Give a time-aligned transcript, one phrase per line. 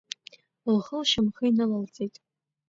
[0.75, 2.15] Лхы лшьамхы инылалҵеит.